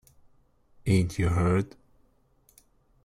Ain't 0.87 1.19
you 1.19 1.29
heard? 1.29 1.75